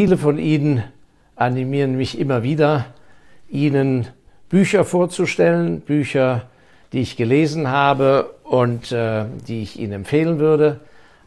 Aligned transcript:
Viele 0.00 0.16
von 0.16 0.38
Ihnen 0.38 0.84
animieren 1.34 1.96
mich 1.96 2.20
immer 2.20 2.44
wieder, 2.44 2.86
Ihnen 3.48 4.06
Bücher 4.48 4.84
vorzustellen, 4.84 5.80
Bücher, 5.80 6.42
die 6.92 7.00
ich 7.00 7.16
gelesen 7.16 7.66
habe 7.66 8.36
und 8.44 8.92
äh, 8.92 9.24
die 9.48 9.60
ich 9.60 9.76
Ihnen 9.76 9.94
empfehlen 9.94 10.38
würde, 10.38 10.78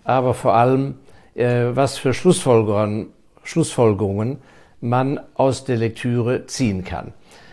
aber 0.05 0.33
vor 0.33 0.53
allem, 0.53 0.95
äh, 1.35 1.65
was 1.73 1.97
für 1.97 2.13
Schlussfolgerungen, 2.13 3.07
Schlussfolgerungen 3.43 4.37
man 4.79 5.19
aus 5.33 5.65
der 5.65 5.75
Lektüre 5.75 6.45
ziehen 6.45 6.85
kann. 6.85 7.11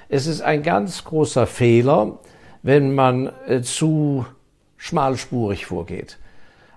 Es 0.09 0.29
ist 0.29 0.41
ein 0.41 0.63
ganz 0.63 1.03
großer 1.03 1.49
Fehler, 1.49 2.21
wenn 2.63 2.95
man 2.95 3.33
äh, 3.49 3.63
zu 3.63 4.25
schmalspurig 4.77 5.67
vorgeht. 5.67 6.18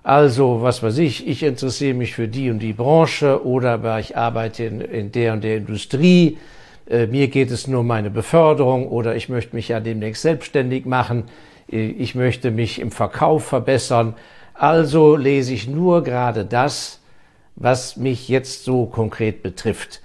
Also, 0.04 0.62
was 0.62 0.82
weiß 0.82 0.98
ich, 0.98 1.28
ich 1.28 1.44
interessiere 1.44 1.94
mich 1.94 2.14
für 2.14 2.26
die 2.26 2.50
und 2.50 2.58
die 2.58 2.72
Branche 2.72 3.46
oder 3.46 3.98
ich 4.00 4.16
arbeite 4.16 4.64
in, 4.64 4.80
in 4.80 5.12
der 5.12 5.32
und 5.32 5.44
der 5.44 5.58
Industrie, 5.58 6.38
äh, 6.90 7.06
mir 7.06 7.28
geht 7.28 7.52
es 7.52 7.68
nur 7.68 7.80
um 7.80 7.86
meine 7.86 8.10
Beförderung 8.10 8.88
oder 8.88 9.14
ich 9.14 9.28
möchte 9.28 9.54
mich 9.54 9.68
ja 9.68 9.78
demnächst 9.78 10.22
selbstständig 10.22 10.86
machen, 10.86 11.24
äh, 11.70 11.86
ich 11.86 12.16
möchte 12.16 12.50
mich 12.50 12.80
im 12.80 12.90
Verkauf 12.90 13.44
verbessern. 13.44 14.14
Also 14.54 15.14
lese 15.16 15.54
ich 15.54 15.68
nur 15.68 16.02
gerade 16.02 16.44
das, 16.44 17.00
was 17.54 17.96
mich 17.96 18.28
jetzt 18.28 18.64
so 18.64 18.86
konkret 18.86 19.44
betrifft. 19.44 20.00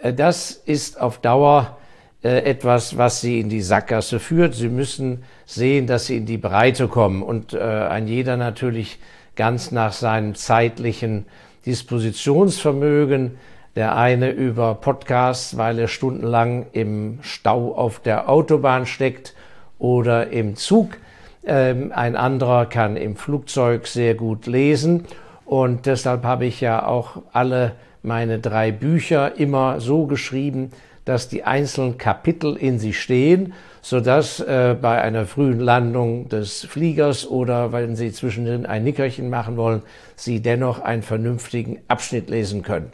Äh, 0.00 0.12
das 0.14 0.52
ist 0.52 1.00
auf 1.00 1.18
Dauer 1.18 1.76
äh, 2.22 2.44
etwas, 2.44 2.96
was 2.98 3.20
sie 3.20 3.40
in 3.40 3.48
die 3.48 3.62
Sackgasse 3.62 4.20
führt. 4.20 4.54
Sie 4.54 4.68
müssen 4.68 5.24
sehen, 5.44 5.88
dass 5.88 6.06
sie 6.06 6.18
in 6.18 6.26
die 6.26 6.38
Breite 6.38 6.86
kommen 6.86 7.22
und 7.22 7.54
ein 7.54 8.08
jeder 8.08 8.38
natürlich 8.38 8.98
ganz 9.36 9.70
nach 9.70 9.92
seinem 9.92 10.34
zeitlichen 10.34 11.26
Dispositionsvermögen. 11.66 13.38
Der 13.76 13.96
eine 13.96 14.30
über 14.30 14.74
Podcasts, 14.76 15.56
weil 15.56 15.78
er 15.78 15.88
stundenlang 15.88 16.66
im 16.72 17.18
Stau 17.22 17.74
auf 17.74 17.98
der 17.98 18.28
Autobahn 18.28 18.86
steckt 18.86 19.34
oder 19.78 20.28
im 20.28 20.54
Zug. 20.54 20.98
Ähm, 21.44 21.92
ein 21.94 22.14
anderer 22.14 22.66
kann 22.66 22.96
im 22.96 23.16
Flugzeug 23.16 23.86
sehr 23.86 24.14
gut 24.14 24.46
lesen. 24.46 25.06
Und 25.44 25.86
deshalb 25.86 26.24
habe 26.24 26.46
ich 26.46 26.60
ja 26.60 26.86
auch 26.86 27.22
alle 27.32 27.72
meine 28.02 28.38
drei 28.38 28.70
Bücher 28.70 29.36
immer 29.38 29.80
so 29.80 30.06
geschrieben, 30.06 30.70
dass 31.04 31.28
die 31.28 31.44
einzelnen 31.44 31.98
Kapitel 31.98 32.56
in 32.56 32.78
sich 32.78 33.00
stehen, 33.00 33.52
so 33.82 34.00
dass 34.00 34.40
äh, 34.40 34.74
bei 34.80 35.02
einer 35.02 35.26
frühen 35.26 35.60
Landung 35.60 36.28
des 36.28 36.64
Fliegers 36.64 37.26
oder 37.28 37.72
wenn 37.72 37.96
Sie 37.96 38.12
zwischendrin 38.12 38.64
ein 38.64 38.84
Nickerchen 38.84 39.28
machen 39.28 39.56
wollen, 39.56 39.82
Sie 40.16 40.40
dennoch 40.40 40.80
einen 40.80 41.02
vernünftigen 41.02 41.78
Abschnitt 41.88 42.30
lesen 42.30 42.62
können. 42.62 42.92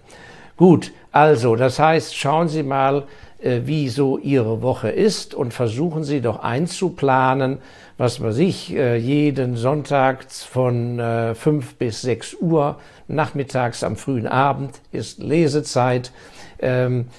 Gut, 0.57 0.93
also 1.13 1.55
das 1.57 1.79
heißt, 1.79 2.17
schauen 2.17 2.49
Sie 2.49 2.65
mal, 2.65 3.05
äh, 3.39 3.61
wie 3.65 3.89
so 3.89 4.19
Ihre 4.19 4.63
Woche 4.63 4.91
ist 4.91 5.35
und 5.35 5.55
versuchen 5.55 6.05
Sie 6.05 6.21
doch 6.21 6.41
einzuplanen, 6.41 7.59
was 7.97 8.21
weiß 8.21 8.39
ich, 8.39 8.75
äh, 8.75 8.97
jeden 8.97 9.57
Sonntag 9.57 10.31
von 10.31 10.99
äh, 10.99 11.35
fünf 11.35 11.77
bis 11.77 12.03
sechs 12.03 12.35
Uhr 12.35 12.79
nachmittags 13.09 13.85
am 13.85 13.97
frühen 13.97 14.27
Abend 14.27 14.81
ist 14.91 15.19
Lesezeit 15.19 16.13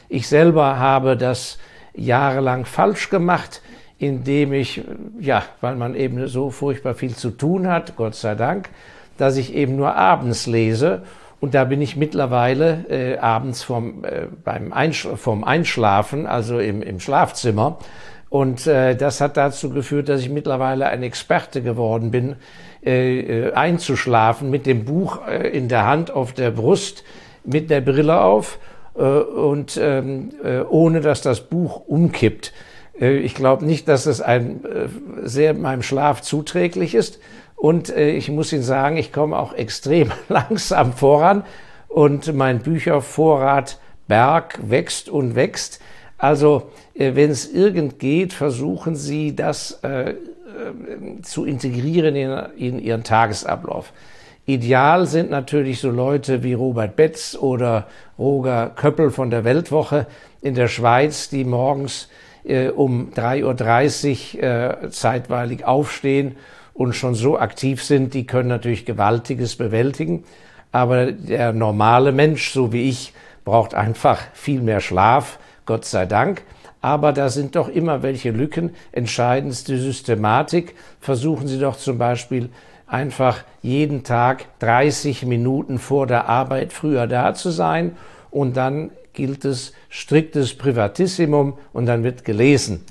ich 0.10 0.28
selber 0.28 0.78
habe 0.78 1.18
das 1.18 1.58
jahrelang 1.94 2.66
falsch 2.66 3.10
gemacht, 3.10 3.62
indem 4.02 4.54
ich, 4.54 4.82
ja, 5.20 5.44
weil 5.62 5.76
man 5.76 5.96
eben 5.96 6.28
so 6.28 6.50
furchtbar 6.50 6.96
viel 6.96 7.16
zu 7.16 7.30
tun 7.30 7.68
hat, 7.68 7.96
Gott 7.96 8.16
sei 8.16 8.36
Dank, 8.36 8.70
dass 9.18 9.38
ich 9.38 9.54
eben 9.54 9.76
nur 9.76 9.96
abends 9.96 10.48
lese. 10.48 11.04
Und 11.40 11.54
da 11.54 11.64
bin 11.64 11.82
ich 11.82 11.96
mittlerweile 11.96 12.86
äh, 12.90 13.18
abends 13.18 13.64
vom, 13.64 14.04
äh, 14.04 14.28
beim 14.44 14.74
Einsch 14.74 15.08
vom 15.16 15.44
Einschlafen, 15.44 16.26
also 16.26 16.60
im, 16.60 16.82
im 16.82 17.00
Schlafzimmer. 17.00 17.78
Und 18.30 18.66
äh, 18.66 18.96
das 18.96 19.22
hat 19.22 19.38
dazu 19.38 19.70
geführt, 19.70 20.10
dass 20.10 20.22
ich 20.22 20.30
mittlerweile 20.30 20.88
ein 20.88 21.04
Experte 21.04 21.62
geworden 21.62 22.10
bin, 22.12 22.38
äh, 22.84 23.20
äh 23.20 23.54
einzuschlafen 23.54 24.50
mit 24.50 24.66
dem 24.66 24.86
Buch 24.86 25.28
äh, 25.28 25.50
in 25.50 25.68
der 25.68 25.86
Hand 25.86 26.12
auf 26.12 26.34
der 26.34 26.52
Brust, 26.52 27.04
mit 27.44 27.70
der 27.70 27.82
Brille 27.82 28.22
auf 28.22 28.58
und 28.94 29.80
ähm, 29.82 30.32
äh, 30.44 30.60
ohne 30.62 31.02
dass 31.02 31.22
das 31.22 31.42
Buch 31.42 31.84
umkippt. 31.88 32.54
Äh, 33.00 33.18
ich 33.18 33.36
glaube 33.36 33.66
nicht, 33.66 33.88
dass 33.88 34.06
es 34.06 34.22
ein, 34.22 34.62
sehr 35.24 35.54
meinem 35.54 35.82
Schlaf 35.82 36.22
zuträglich 36.22 36.96
ist. 36.96 37.20
Und 37.56 37.90
ich 37.90 38.28
muss 38.32 38.52
Ihnen 38.52 38.64
sagen, 38.64 38.98
ich 38.98 39.14
komme 39.14 39.38
auch 39.38 39.54
extrem 39.54 40.12
langsam 40.30 40.94
voran 40.94 41.44
und 41.90 42.34
mein 42.34 42.60
Büchervorrat 42.60 43.78
Berg 44.08 44.58
wächst 44.68 45.10
und 45.10 45.36
wächst. 45.36 45.80
Also, 46.18 46.72
wenn 46.96 47.30
es 47.30 47.52
irgend 47.52 48.00
geht, 48.00 48.34
versuchen 48.34 48.96
Sie 48.96 49.36
das 49.36 49.84
äh, 49.84 50.16
zu 51.22 51.46
integrieren 51.46 52.16
in, 52.16 52.32
in 52.58 52.80
Ihren 52.80 53.04
Tagesablauf. 53.04 53.94
Ideal 54.46 55.06
sind 55.06 55.30
natürlich 55.30 55.80
so 55.80 55.92
Leute 55.92 56.44
wie 56.44 56.54
Robert 56.54 56.96
Betz 56.96 57.36
oder 57.40 57.88
Roger 58.18 58.72
Köppel 58.76 59.12
von 59.12 59.30
der 59.30 59.44
Weltwoche 59.44 60.08
in 60.42 60.56
der 60.56 60.68
Schweiz, 60.68 61.30
die 61.30 61.44
morgens 61.44 62.10
äh, 62.44 62.70
um 62.70 63.12
3.30 63.14 64.36
Uhr 64.36 64.44
äh, 64.44 64.90
zeitweilig 64.90 65.66
aufstehen 65.66 66.36
und 66.74 66.94
schon 66.94 67.14
so 67.14 67.38
aktiv 67.38 67.84
sind, 67.84 68.14
die 68.14 68.26
können 68.26 68.50
natürlich 68.50 68.86
Gewaltiges 68.86 69.56
bewältigen. 69.56 70.24
Aber 70.72 71.12
der 71.12 71.54
normale 71.54 72.12
Mensch, 72.12 72.52
so 72.52 72.74
wie 72.74 72.90
ich, 72.90 73.14
braucht 73.44 73.76
einfach 73.76 74.22
viel 74.34 74.62
mehr 74.62 74.80
Schlaf, 74.80 75.38
Gott 75.66 75.86
sei 75.86 76.06
Dank. 76.06 76.44
Aber 76.82 77.14
da 77.14 77.30
sind 77.30 77.56
doch 77.56 77.68
immer 77.68 78.02
welche 78.02 78.32
Lücken. 78.32 78.72
Entscheidendste 78.92 79.78
Systematik. 79.78 80.76
Versuchen 81.00 81.48
Sie 81.48 81.60
doch 81.60 81.78
zum 81.78 82.00
Beispiel 82.00 82.50
einfach 82.92 83.44
jeden 83.62 84.04
Tag 84.04 84.46
30 84.60 85.26
Minuten 85.26 85.80
vor 85.80 86.08
der 86.08 86.28
Arbeit 86.28 86.74
früher 86.74 87.08
da 87.08 87.34
zu 87.34 87.50
sein 87.50 87.96
und 88.30 88.58
dann 88.58 88.92
gilt 89.14 89.46
es 89.46 89.74
striktes 89.90 90.58
Privatissimum 90.58 91.54
und 91.74 91.86
dann 91.86 92.04
wird 92.04 92.26
gelesen. 92.26 92.84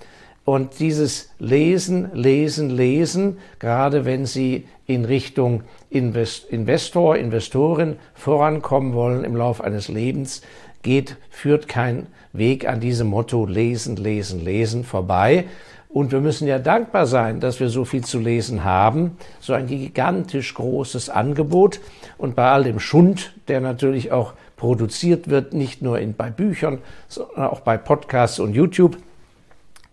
Und 0.45 0.81
dieses 0.81 1.31
Lesen, 1.39 2.11
Lesen, 2.15 2.71
Lesen, 2.71 3.39
gerade 3.59 4.05
wenn 4.05 4.25
Sie 4.27 4.67
in 4.87 5.05
Richtung 5.05 5.63
Invest 5.91 6.47
Investor, 6.51 7.17
Investorin 7.17 7.97
vorankommen 8.15 8.95
wollen 8.95 9.23
im 9.23 9.37
Laufe 9.37 9.63
eines 9.63 9.89
Lebens, 9.89 10.41
geht, 10.83 11.17
führt 11.29 11.69
kein 11.69 12.07
Weg 12.33 12.67
an 12.67 12.81
diesem 12.81 13.09
Motto 13.09 13.45
Lesen, 13.45 13.97
Lesen, 13.97 14.43
Lesen 14.43 14.83
vorbei. 14.83 15.45
Und 15.93 16.13
wir 16.13 16.21
müssen 16.21 16.47
ja 16.47 16.61
dankbar 16.61 17.07
sein, 17.07 17.41
dass 17.41 17.59
wir 17.59 17.69
so 17.69 17.85
viel 17.85 18.05
zu 18.05 18.21
lesen 18.21 18.63
haben, 18.63 19.17
so 19.41 19.55
ein 19.55 19.67
gigantisch 19.67 20.55
großes 20.55 21.11
Angebot. 21.11 21.81
Und 22.17 22.37
bei 22.37 22.49
all 22.49 22.63
dem 22.63 22.79
Schund, 22.79 23.33
der 23.49 23.61
natürlich 23.61 24.13
auch 24.13 24.35
produziert 24.57 25.29
wird, 25.29 25.53
nicht 25.53 25.83
nur 25.83 25.99
in, 25.99 26.15
bei 26.15 26.31
Büchern, 26.31 26.79
sondern 27.09 27.49
auch 27.49 27.61
bei 27.61 27.77
Podcasts 27.77 28.39
und 28.39 28.55
YouTube, 28.55 28.99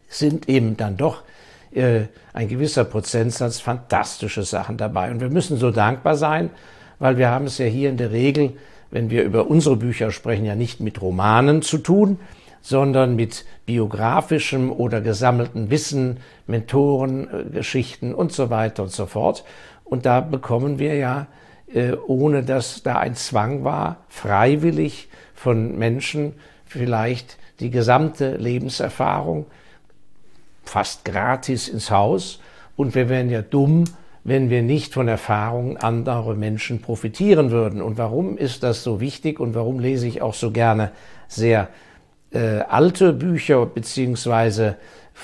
sind 0.08 0.48
eben 0.48 0.78
dann 0.78 0.98
doch 0.98 1.24
äh, 1.74 2.02
ein 2.32 2.48
gewisser 2.48 2.84
Prozentsatz 2.84 3.60
fantastische 3.60 4.44
Sachen 4.44 4.78
dabei. 4.78 5.10
Und 5.10 5.20
wir 5.20 5.30
müssen 5.30 5.58
so 5.58 5.72
dankbar 5.72 6.16
sein, 6.16 6.52
weil 7.00 7.18
wir 7.18 7.30
haben 7.30 7.46
es 7.46 7.58
ja 7.58 7.66
hier 7.66 7.90
in 7.90 7.98
der 7.98 8.12
Regel, 8.12 8.54
wenn 8.92 9.10
wir 9.10 9.24
über 9.24 9.48
unsere 9.48 9.76
Bücher 9.76 10.12
sprechen, 10.12 10.46
ja 10.46 10.56
nicht 10.56 10.80
mit 10.80 11.02
Romanen 11.02 11.64
zu 11.64 11.80
tun, 11.80 12.20
sondern 12.68 13.16
mit 13.16 13.46
biografischem 13.66 14.74
oder 14.74 15.00
gesammelten 15.00 15.70
Wissen, 15.70 16.18
Mentoren, 16.48 17.54
Geschichten 17.54 18.14
und 18.14 18.34
so 18.34 18.50
weiter 18.50 18.84
und 18.84 18.92
so 18.92 19.06
fort. 19.06 19.46
Und 19.86 20.06
da 20.06 20.20
bekommen 20.20 20.78
wir 20.78 20.96
ja, 20.96 21.28
äh, 21.74 21.94
ohne 21.94 22.44
dass 22.44 22.84
da 22.84 22.98
ein 22.98 23.16
Zwang 23.16 23.64
war, 23.64 24.04
freiwillig 24.10 25.08
von 25.34 25.78
Menschen 25.78 26.34
vielleicht 26.66 27.38
die 27.62 27.70
gesamte 27.70 28.36
Lebenserfahrung 28.36 29.46
fast 30.66 31.06
gratis 31.06 31.70
ins 31.70 31.90
Haus. 31.90 32.42
Und 32.76 32.96
wir 32.96 33.08
wären 33.08 33.30
ja 33.30 33.44
dumm, 33.44 33.86
wenn 34.26 34.50
wir 34.50 34.62
nicht 34.62 34.94
von 34.94 35.08
Erfahrungen 35.08 35.78
anderer 35.78 36.36
Menschen 36.36 36.82
profitieren 36.82 37.50
würden. 37.50 37.82
Und 37.82 37.98
warum 37.98 38.38
ist 38.38 38.64
das 38.64 38.84
so 38.84 39.00
wichtig 39.00 39.40
und 39.40 39.56
warum 39.56 39.80
lese 39.80 40.06
ich 40.06 40.22
auch 40.22 40.34
so 40.34 40.52
gerne 40.52 40.92
sehr 41.30 41.70
äh, 42.32 42.60
alte 42.68 43.14
Bücher 43.14 43.66
beziehungsweise 43.66 44.78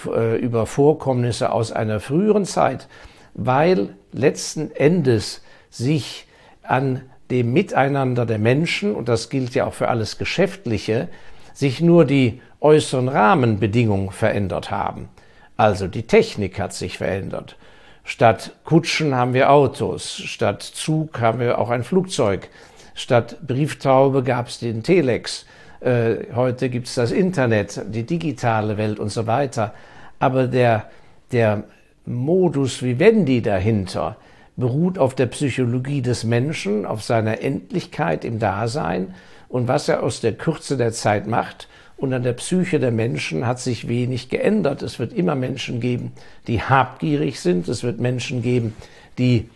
äh, 0.07 0.37
über 0.37 0.65
Vorkommnisse 0.65 1.51
aus 1.51 1.71
einer 1.71 1.99
früheren 1.99 2.45
Zeit, 2.45 2.87
weil 3.33 3.95
letzten 4.11 4.71
Endes 4.71 5.41
sich 5.69 6.27
an 6.61 7.01
dem 7.31 7.53
Miteinander 7.53 8.25
der 8.25 8.39
Menschen, 8.39 8.93
und 8.95 9.09
das 9.09 9.29
gilt 9.29 9.55
ja 9.55 9.65
auch 9.65 9.73
für 9.73 9.87
alles 9.87 10.17
Geschäftliche, 10.17 11.09
sich 11.53 11.81
nur 11.81 12.05
die 12.05 12.41
äußeren 12.59 13.09
Rahmenbedingungen 13.09 14.11
verändert 14.11 14.71
haben. 14.71 15.09
Also 15.57 15.87
die 15.87 16.03
Technik 16.03 16.59
hat 16.59 16.73
sich 16.73 16.97
verändert. 16.97 17.57
Statt 18.03 18.51
Kutschen 18.65 19.15
haben 19.15 19.33
wir 19.33 19.51
Autos, 19.51 20.17
statt 20.17 20.61
Zug 20.61 21.21
haben 21.21 21.39
wir 21.39 21.57
auch 21.57 21.69
ein 21.69 21.83
Flugzeug. 21.83 22.49
Statt 22.95 23.37
Brieftaube 23.47 24.23
gab 24.23 24.47
es 24.47 24.59
den 24.59 24.83
Telex. 24.83 25.45
Äh, 25.83 26.33
heute 26.33 26.69
gibt 26.69 26.87
es 26.87 26.95
das 26.95 27.11
Internet, 27.11 27.81
die 27.87 28.03
digitale 28.03 28.77
Welt 28.77 28.99
und 28.99 29.09
so 29.09 29.27
weiter. 29.27 29.73
Aber 30.17 30.47
der, 30.47 30.89
der 31.31 31.63
Modus 32.05 32.81
vivendi 32.81 33.41
dahinter 33.41 34.15
beruht 34.55 34.97
auf 34.97 35.13
der 35.15 35.25
Psychologie 35.25 36.01
des 36.01 36.23
Menschen, 36.23 36.85
auf 36.85 37.03
seiner 37.03 37.41
Endlichkeit 37.41 38.23
im 38.23 38.39
Dasein 38.39 39.13
und 39.49 39.67
was 39.67 39.89
er 39.89 40.03
aus 40.03 40.21
der 40.21 40.33
Kürze 40.33 40.77
der 40.77 40.93
Zeit 40.93 41.27
macht. 41.27 41.67
Und 41.97 42.13
an 42.13 42.23
der 42.23 42.33
Psyche 42.33 42.79
der 42.79 42.91
Menschen 42.91 43.45
hat 43.45 43.59
sich 43.59 43.87
wenig 43.87 44.29
geändert. 44.29 44.81
Es 44.83 44.99
wird 44.99 45.11
immer 45.11 45.35
Menschen 45.35 45.79
geben, 45.79 46.13
die 46.47 46.61
habgierig 46.61 47.39
sind. 47.39 47.67
Es 47.67 47.83
wird 47.83 47.99
Menschen 47.99 48.41
geben, 48.41 48.75
die 49.17 49.49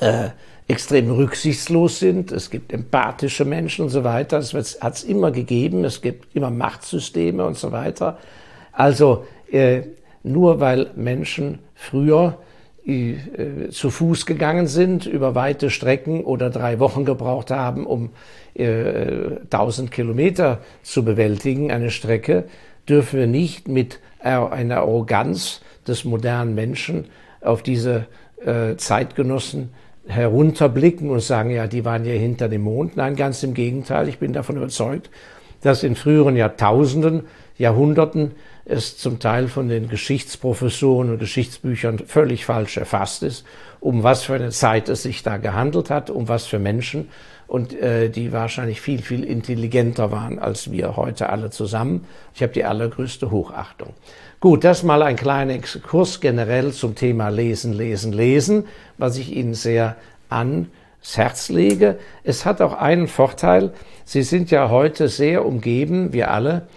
äh, 0.00 0.30
extrem 0.70 1.10
rücksichtslos 1.10 1.98
sind. 1.98 2.30
Es 2.30 2.48
gibt 2.48 2.72
empathische 2.72 3.44
Menschen 3.44 3.86
und 3.86 3.90
so 3.90 4.04
weiter. 4.04 4.38
Es 4.38 4.54
hat 4.80 4.94
es 4.94 5.02
immer 5.02 5.32
gegeben. 5.32 5.84
Es 5.84 6.00
gibt 6.00 6.34
immer 6.34 6.50
Machtsysteme 6.50 7.44
und 7.44 7.58
so 7.58 7.72
weiter. 7.72 8.18
Also 8.72 9.24
äh, 9.50 9.82
nur 10.22 10.60
weil 10.60 10.90
Menschen 10.94 11.58
früher 11.74 12.38
äh, 12.86 13.16
zu 13.70 13.90
Fuß 13.90 14.26
gegangen 14.26 14.68
sind, 14.68 15.06
über 15.06 15.34
weite 15.34 15.70
Strecken 15.70 16.22
oder 16.22 16.50
drei 16.50 16.78
Wochen 16.78 17.04
gebraucht 17.04 17.50
haben, 17.50 17.84
um 17.84 18.10
äh, 18.54 19.38
1000 19.50 19.90
Kilometer 19.90 20.60
zu 20.82 21.04
bewältigen, 21.04 21.72
eine 21.72 21.90
Strecke, 21.90 22.44
dürfen 22.88 23.18
wir 23.18 23.26
nicht 23.26 23.66
mit 23.66 23.98
einer 24.20 24.78
Arroganz 24.78 25.62
des 25.88 26.04
modernen 26.04 26.54
Menschen 26.54 27.06
auf 27.40 27.62
diese 27.62 28.06
äh, 28.44 28.76
Zeitgenossen 28.76 29.70
herunterblicken 30.10 31.10
und 31.10 31.20
sagen, 31.20 31.50
ja, 31.50 31.66
die 31.66 31.84
waren 31.84 32.04
ja 32.04 32.12
hinter 32.12 32.48
dem 32.48 32.62
Mond. 32.62 32.96
Nein, 32.96 33.16
ganz 33.16 33.42
im 33.42 33.54
Gegenteil. 33.54 34.08
Ich 34.08 34.18
bin 34.18 34.32
davon 34.32 34.56
überzeugt, 34.56 35.10
dass 35.62 35.82
in 35.82 35.96
früheren 35.96 36.36
Jahrtausenden, 36.36 37.22
Jahrhunderten 37.58 38.32
es 38.64 38.96
zum 38.98 39.18
Teil 39.18 39.48
von 39.48 39.68
den 39.68 39.88
Geschichtsprofessoren 39.88 41.10
und 41.10 41.18
Geschichtsbüchern 41.18 41.98
völlig 42.00 42.44
falsch 42.44 42.76
erfasst 42.76 43.22
ist, 43.22 43.44
um 43.80 44.02
was 44.02 44.24
für 44.24 44.34
eine 44.34 44.50
Zeit 44.50 44.88
es 44.88 45.02
sich 45.02 45.22
da 45.22 45.38
gehandelt 45.38 45.90
hat, 45.90 46.10
um 46.10 46.28
was 46.28 46.46
für 46.46 46.58
Menschen 46.58 47.08
und 47.50 47.72
äh, 47.72 48.10
die 48.10 48.32
wahrscheinlich 48.32 48.80
viel, 48.80 49.02
viel 49.02 49.24
intelligenter 49.24 50.12
waren 50.12 50.38
als 50.38 50.70
wir 50.70 50.96
heute 50.96 51.30
alle 51.30 51.50
zusammen. 51.50 52.06
Ich 52.32 52.42
habe 52.42 52.52
die 52.52 52.64
allergrößte 52.64 53.32
Hochachtung. 53.32 53.94
Gut, 54.38 54.62
das 54.62 54.84
mal 54.84 55.02
ein 55.02 55.16
kleiner 55.16 55.54
Exkurs 55.54 56.20
generell 56.20 56.72
zum 56.72 56.94
Thema 56.94 57.28
Lesen, 57.28 57.72
Lesen, 57.72 58.12
Lesen, 58.12 58.66
was 58.98 59.18
ich 59.18 59.34
Ihnen 59.34 59.54
sehr 59.54 59.96
ans 60.28 60.68
Herz 61.14 61.48
lege. 61.48 61.98
Es 62.22 62.46
hat 62.46 62.60
auch 62.60 62.74
einen 62.74 63.08
Vorteil. 63.08 63.72
Sie 64.04 64.22
sind 64.22 64.52
ja 64.52 64.70
heute 64.70 65.08
sehr 65.08 65.44
umgeben, 65.44 66.12
wir 66.12 66.30
alle, 66.30 66.68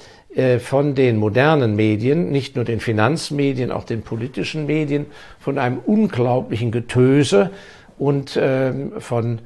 von 0.59 0.95
den 0.95 1.17
modernen 1.17 1.75
Medien, 1.75 2.31
nicht 2.31 2.55
nur 2.55 2.65
den 2.65 2.79
Finanzmedien, 2.79 3.71
auch 3.71 3.83
den 3.83 4.01
politischen 4.01 4.65
Medien, 4.65 5.05
von 5.39 5.59
einem 5.59 5.77
unglaublichen 5.77 6.71
Getöse 6.71 7.51
und 7.99 8.39
ähm, 8.41 8.93
von 8.99 9.39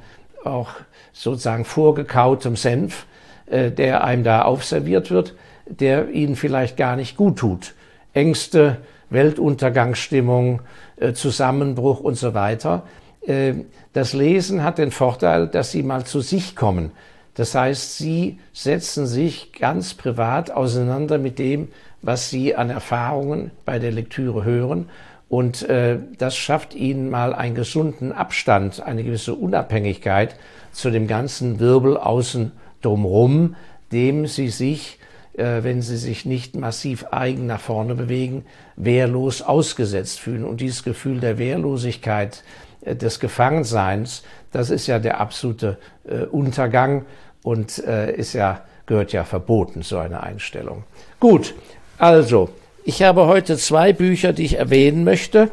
auch 0.44 0.70
sozusagen 1.12 1.64
vorgekautem 1.64 2.56
Senf, 2.56 3.06
äh, 3.46 3.70
der 3.70 4.04
einem 4.04 4.24
da 4.24 4.42
aufserviert 4.42 5.10
wird, 5.10 5.34
der 5.66 6.10
ihnen 6.10 6.36
vielleicht 6.36 6.76
gar 6.76 6.96
nicht 6.96 7.16
gut 7.16 7.38
tut. 7.38 7.74
Ängste, 8.14 8.78
Weltuntergangsstimmung, 9.10 10.62
äh, 10.96 11.12
Zusammenbruch 11.12 12.00
und 12.00 12.14
so 12.16 12.34
weiter. 12.34 12.84
Äh, 13.26 13.54
das 13.92 14.12
Lesen 14.12 14.62
hat 14.62 14.78
den 14.78 14.90
Vorteil, 14.90 15.48
dass 15.48 15.72
Sie 15.72 15.82
mal 15.82 16.04
zu 16.04 16.20
sich 16.20 16.56
kommen. 16.56 16.92
Das 17.38 17.54
heißt, 17.54 17.98
Sie 17.98 18.40
setzen 18.52 19.06
sich 19.06 19.52
ganz 19.52 19.94
privat 19.94 20.50
auseinander 20.50 21.18
mit 21.18 21.38
dem, 21.38 21.68
was 22.02 22.30
Sie 22.30 22.56
an 22.56 22.68
Erfahrungen 22.68 23.52
bei 23.64 23.78
der 23.78 23.92
Lektüre 23.92 24.44
hören. 24.44 24.90
Und 25.28 25.62
äh, 25.68 25.98
das 26.18 26.36
schafft 26.36 26.74
Ihnen 26.74 27.10
mal 27.10 27.32
einen 27.32 27.54
gesunden 27.54 28.10
Abstand, 28.10 28.80
eine 28.82 29.04
gewisse 29.04 29.34
Unabhängigkeit 29.34 30.34
zu 30.72 30.90
dem 30.90 31.06
ganzen 31.06 31.60
Wirbel 31.60 31.96
außen 31.96 32.50
drumherum, 32.82 33.54
dem 33.92 34.26
Sie 34.26 34.48
sich 34.48 34.98
äh, 35.34 35.62
wenn 35.62 35.80
sie 35.80 35.96
sich 35.96 36.24
nicht 36.24 36.56
massiv 36.56 37.06
eigen 37.12 37.46
nach 37.46 37.60
vorne 37.60 37.94
bewegen, 37.94 38.44
wehrlos 38.74 39.42
ausgesetzt 39.42 40.18
fühlen. 40.18 40.44
Und 40.44 40.60
dieses 40.60 40.82
Gefühl 40.82 41.20
der 41.20 41.38
Wehrlosigkeit, 41.38 42.42
äh, 42.80 42.96
des 42.96 43.20
Gefangenseins, 43.20 44.22
das 44.52 44.70
ist 44.70 44.86
ja 44.86 44.98
der 44.98 45.20
absolute 45.20 45.78
äh, 46.04 46.24
Untergang 46.24 47.04
und 47.42 47.78
ist 47.78 48.32
ja, 48.32 48.62
gehört 48.86 49.12
ja 49.12 49.24
verboten, 49.24 49.82
so 49.82 49.98
eine 49.98 50.22
Einstellung. 50.22 50.84
Gut, 51.20 51.54
also, 51.98 52.50
ich 52.84 53.02
habe 53.02 53.26
heute 53.26 53.56
zwei 53.56 53.92
Bücher, 53.92 54.32
die 54.32 54.44
ich 54.44 54.58
erwähnen 54.58 55.04
möchte. 55.04 55.50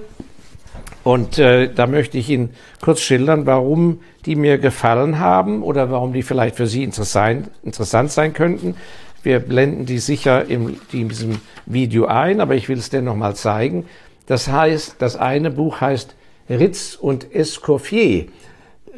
Und 1.04 1.38
äh, 1.38 1.72
da 1.72 1.86
möchte 1.86 2.18
ich 2.18 2.30
Ihnen 2.30 2.52
kurz 2.82 3.02
schildern, 3.02 3.46
warum 3.46 4.00
die 4.26 4.36
mir 4.36 4.58
gefallen 4.58 5.20
haben 5.20 5.62
oder 5.62 5.92
warum 5.92 6.14
die 6.14 6.24
vielleicht 6.24 6.56
für 6.56 6.66
Sie 6.66 6.84
interessant, 6.84 7.50
interessant 7.64 8.12
sein 8.12 8.34
könnten. 8.34 8.76
Wir 9.22 9.40
blenden 9.40 9.86
die 9.86 10.00
sicher 10.00 10.46
in 10.46 10.80
diesem 10.92 11.42
Video 11.66 12.06
ein, 12.06 12.42
aber 12.42 12.56
ich 12.56 12.70
will 12.70 12.80
es 12.80 12.90
dennoch 12.90 13.16
mal 13.16 13.36
zeigen. 13.36 13.86
Das 14.26 14.48
heißt, 14.48 14.96
das 15.00 15.16
eine 15.16 15.52
Buch 15.52 15.82
heißt 15.82 16.16
Ritz 16.50 16.96
und 16.96 17.36
Escoffier. 17.36 18.26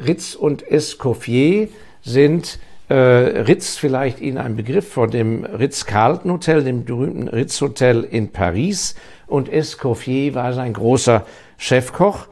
Ritz 0.02 0.34
und 0.34 0.66
Escoffier 0.70 1.68
sind 2.02 2.58
äh, 2.88 2.94
Ritz 2.94 3.76
vielleicht 3.76 4.20
Ihnen 4.20 4.38
ein 4.38 4.56
Begriff 4.56 4.92
von 4.92 5.10
dem 5.10 5.44
Ritz-Carlton 5.44 6.32
Hotel, 6.32 6.64
dem 6.64 6.84
berühmten 6.84 7.28
Ritz 7.28 7.60
Hotel 7.60 8.04
in 8.04 8.32
Paris. 8.32 8.94
Und 9.26 9.52
Escoffier 9.52 10.34
war 10.34 10.52
sein 10.52 10.72
großer 10.72 11.26
Chefkoch. 11.56 12.26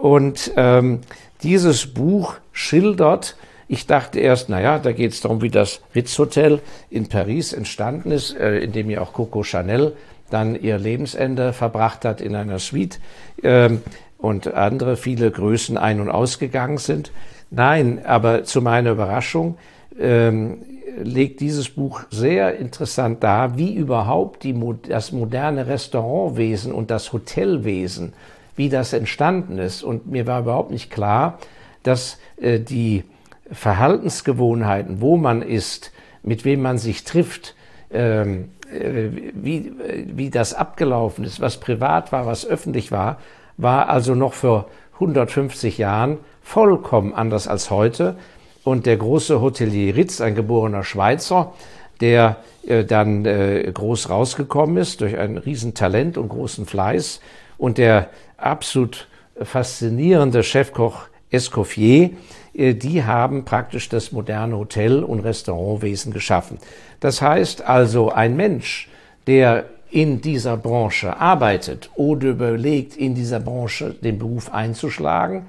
Und 0.00 0.52
ähm, 0.56 1.00
dieses 1.42 1.92
Buch 1.92 2.36
schildert 2.52 3.36
ich 3.72 3.86
dachte 3.86 4.20
erst, 4.20 4.50
naja, 4.50 4.78
da 4.78 4.92
geht 4.92 5.12
es 5.12 5.22
darum, 5.22 5.40
wie 5.40 5.48
das 5.48 5.80
Ritz 5.94 6.18
Hotel 6.18 6.60
in 6.90 7.08
Paris 7.08 7.54
entstanden 7.54 8.10
ist, 8.10 8.36
äh, 8.36 8.58
in 8.58 8.72
dem 8.72 8.90
ja 8.90 9.00
auch 9.00 9.14
Coco 9.14 9.44
Chanel 9.44 9.96
dann 10.28 10.60
ihr 10.60 10.76
Lebensende 10.76 11.54
verbracht 11.54 12.04
hat 12.04 12.20
in 12.20 12.36
einer 12.36 12.58
Suite 12.58 13.00
ähm, 13.42 13.80
und 14.18 14.52
andere 14.52 14.98
viele 14.98 15.30
Größen 15.30 15.78
ein- 15.78 16.02
und 16.02 16.10
ausgegangen 16.10 16.76
sind. 16.76 17.12
Nein, 17.50 18.04
aber 18.04 18.44
zu 18.44 18.60
meiner 18.60 18.90
Überraschung 18.90 19.56
ähm, 19.98 20.62
legt 21.02 21.40
dieses 21.40 21.70
Buch 21.70 22.02
sehr 22.10 22.56
interessant 22.56 23.22
dar, 23.22 23.56
wie 23.56 23.74
überhaupt 23.74 24.42
die, 24.42 24.54
das 24.88 25.12
moderne 25.12 25.66
Restaurantwesen 25.66 26.72
und 26.72 26.90
das 26.90 27.12
Hotelwesen, 27.12 28.12
wie 28.56 28.68
das 28.68 28.92
entstanden 28.92 29.58
ist. 29.58 29.82
Und 29.82 30.06
mir 30.10 30.26
war 30.26 30.40
überhaupt 30.40 30.70
nicht 30.70 30.90
klar, 30.90 31.38
dass 31.82 32.18
äh, 32.36 32.60
die 32.60 33.04
Verhaltensgewohnheiten, 33.50 35.00
wo 35.00 35.16
man 35.16 35.42
ist, 35.42 35.92
mit 36.22 36.44
wem 36.44 36.62
man 36.62 36.78
sich 36.78 37.04
trifft, 37.04 37.54
ähm, 37.90 38.50
äh, 38.72 39.08
wie, 39.34 39.72
wie 40.06 40.30
das 40.30 40.54
abgelaufen 40.54 41.24
ist, 41.24 41.40
was 41.40 41.58
privat 41.58 42.12
war, 42.12 42.26
was 42.26 42.46
öffentlich 42.46 42.92
war, 42.92 43.18
war 43.56 43.88
also 43.88 44.14
noch 44.14 44.32
vor 44.32 44.68
150 44.94 45.78
Jahren 45.78 46.18
vollkommen 46.42 47.12
anders 47.12 47.48
als 47.48 47.70
heute. 47.70 48.16
Und 48.64 48.86
der 48.86 48.96
große 48.96 49.40
Hotelier 49.40 49.96
Ritz, 49.96 50.20
ein 50.20 50.34
geborener 50.34 50.84
Schweizer, 50.84 51.52
der 52.00 52.36
äh, 52.66 52.84
dann 52.84 53.24
äh, 53.24 53.70
groß 53.72 54.10
rausgekommen 54.10 54.76
ist 54.76 55.00
durch 55.00 55.16
ein 55.18 55.36
Riesentalent 55.36 56.18
und 56.18 56.28
großen 56.28 56.66
Fleiß 56.66 57.20
und 57.58 57.78
der 57.78 58.10
absolut 58.36 59.08
faszinierende 59.40 60.42
Chefkoch 60.42 61.06
Escoffier, 61.30 62.10
äh, 62.54 62.74
die 62.74 63.04
haben 63.04 63.44
praktisch 63.44 63.88
das 63.88 64.12
moderne 64.12 64.56
Hotel- 64.56 65.02
und 65.02 65.20
Restaurantwesen 65.20 66.12
geschaffen. 66.12 66.58
Das 67.00 67.22
heißt 67.22 67.62
also, 67.62 68.10
ein 68.10 68.36
Mensch, 68.36 68.88
der 69.26 69.64
in 69.90 70.20
dieser 70.20 70.56
Branche 70.56 71.18
arbeitet 71.18 71.90
oder 71.94 72.28
überlegt, 72.28 72.96
in 72.96 73.14
dieser 73.14 73.40
Branche 73.40 73.94
den 73.94 74.18
Beruf 74.18 74.52
einzuschlagen, 74.52 75.46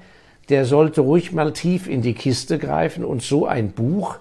der 0.48 0.64
sollte 0.64 1.00
ruhig 1.00 1.32
mal 1.32 1.52
tief 1.52 1.88
in 1.88 2.02
die 2.02 2.14
Kiste 2.14 2.58
greifen 2.58 3.04
und 3.04 3.22
so 3.22 3.46
ein 3.46 3.70
Buch 3.70 4.16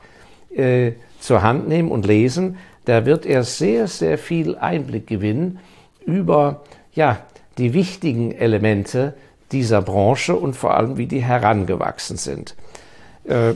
äh, 0.55 0.93
zur 1.19 1.41
Hand 1.41 1.67
nehmen 1.67 1.91
und 1.91 2.05
lesen. 2.05 2.57
Da 2.85 3.05
wird 3.05 3.25
er 3.25 3.43
sehr, 3.43 3.87
sehr 3.87 4.17
viel 4.17 4.57
Einblick 4.57 5.07
gewinnen 5.07 5.59
über 6.05 6.61
ja, 6.93 7.19
die 7.57 7.73
wichtigen 7.73 8.31
Elemente 8.31 9.15
dieser 9.51 9.81
Branche 9.81 10.35
und 10.35 10.55
vor 10.55 10.75
allem, 10.75 10.97
wie 10.97 11.07
die 11.07 11.23
herangewachsen 11.23 12.17
sind. 12.17 12.55
Äh, 13.25 13.53